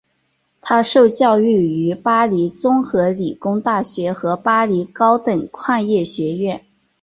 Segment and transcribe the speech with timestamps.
[0.61, 6.65] 他受教育于巴黎综合理工大学和巴黎高等矿业学院。